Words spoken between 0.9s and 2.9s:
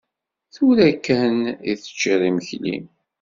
kan i teččiḍ imekli.